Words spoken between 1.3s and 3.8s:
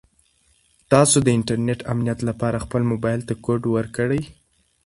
انټرنیټي امنیت لپاره خپل موبایل ته کوډ